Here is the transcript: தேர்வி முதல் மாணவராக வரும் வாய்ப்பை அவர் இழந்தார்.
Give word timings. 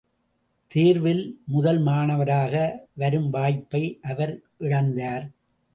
தேர்வி 0.71 1.13
முதல் 1.47 1.79
மாணவராக 1.79 2.55
வரும் 2.93 3.29
வாய்ப்பை 3.29 3.83
அவர் 4.01 4.33
இழந்தார். 4.59 5.25